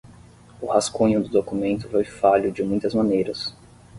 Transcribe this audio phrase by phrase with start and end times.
[0.59, 3.53] O rascunho do documento foi falho de muitas maneiras.